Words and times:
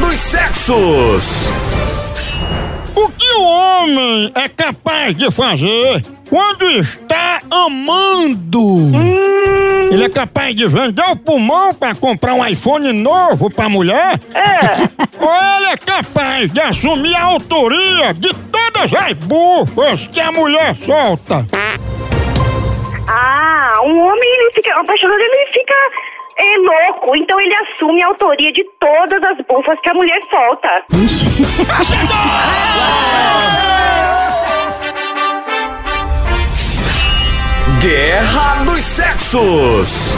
dos 0.00 0.16
Sexos. 0.16 1.50
O 2.94 3.08
que 3.10 3.32
o 3.32 3.42
homem 3.42 4.32
é 4.34 4.48
capaz 4.48 5.14
de 5.14 5.30
fazer 5.30 6.02
quando 6.28 6.68
está 6.68 7.40
amando? 7.50 8.90
Ele 9.90 10.04
é 10.04 10.08
capaz 10.08 10.54
de 10.54 10.66
vender 10.66 11.04
o 11.10 11.16
pulmão 11.16 11.72
para 11.74 11.94
comprar 11.94 12.34
um 12.34 12.46
iPhone 12.46 12.92
novo 12.92 13.50
para 13.50 13.68
mulher? 13.68 14.20
É. 14.34 14.88
Ou 15.24 15.34
ele 15.58 15.66
é 15.66 15.76
capaz 15.76 16.52
de 16.52 16.60
assumir 16.60 17.14
a 17.14 17.22
autoria 17.22 18.14
de 18.14 18.34
todas 18.34 18.92
as 18.92 19.12
bufas 19.12 20.06
que 20.08 20.20
a 20.20 20.32
mulher 20.32 20.76
solta? 20.84 21.46
Ah, 23.08 23.80
um 23.84 24.00
homem, 24.00 24.30
ele 24.38 24.52
fica 24.52 24.78
apaixonado, 24.78 25.20
ele 25.20 25.52
fica 25.52 25.74
é, 26.38 26.56
louco. 26.58 27.16
Então 27.16 27.40
ele 27.40 27.54
assume 27.54 28.02
a 28.02 28.06
autoria 28.06 28.52
de 28.52 28.64
todas 28.78 29.22
as 29.22 29.38
bufas 29.46 29.78
que 29.80 29.90
a 29.90 29.94
mulher 29.94 30.20
solta. 30.30 30.84
Guerra 37.80 38.64
dos 38.64 38.80
Sexos. 38.80 40.16